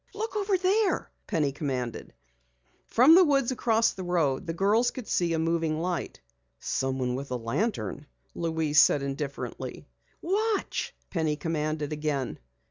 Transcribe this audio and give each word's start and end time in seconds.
"Look 0.15 0.35
over 0.35 0.57
there!" 0.57 1.11
Penny 1.27 1.51
commanded. 1.51 2.11
From 2.87 3.13
the 3.13 3.23
woods 3.23 3.51
across 3.51 3.93
the 3.93 4.01
road 4.03 4.47
the 4.47 4.51
girls 4.53 4.89
could 4.89 5.07
see 5.07 5.31
a 5.33 5.37
moving 5.37 5.79
light. 5.79 6.19
"Someone 6.59 7.13
with 7.13 7.29
a 7.29 7.35
lantern," 7.35 8.07
Louise 8.33 8.81
said 8.81 9.03
indifferently. 9.03 9.85
"Watch!" 10.19 10.95
Penny 11.11 11.35
commanded 11.35 11.93
again. 11.93 12.39